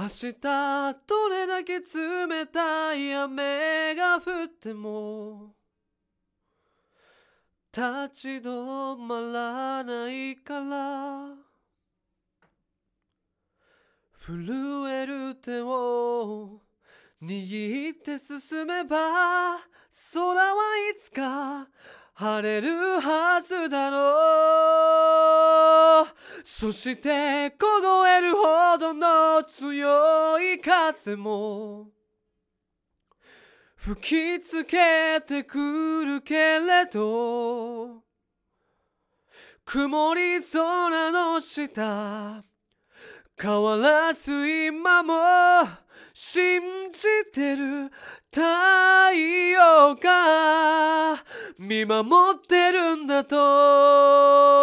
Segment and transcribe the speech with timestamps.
[0.00, 0.32] 明日
[1.08, 5.56] どれだけ冷たい雨が降っても
[7.76, 11.34] 立ち止まらないから
[14.24, 16.60] 震える手を
[17.20, 19.56] 握って進めば
[20.14, 20.54] 空は
[20.92, 21.66] いつか
[22.14, 23.98] 晴れるはずだろ
[26.04, 26.08] う。
[26.42, 28.34] そして凍える
[29.44, 31.88] 強い風も
[33.76, 38.02] 吹きつけてくるけれど
[39.64, 42.44] 曇り空の下
[43.40, 45.14] 変わらず今も
[46.12, 46.60] 信
[46.92, 47.90] じてる
[48.32, 48.40] 太
[49.12, 51.22] 陽が
[51.58, 54.57] 見守ってるんだと。